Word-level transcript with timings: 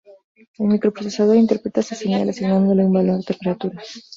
El 0.57 0.65
microprocesador 0.65 1.35
interpreta 1.37 1.81
esta 1.81 1.93
señal 1.93 2.27
asignándole 2.27 2.83
un 2.83 2.91
valor 2.93 3.17
de 3.17 3.23
temperatura. 3.23 3.83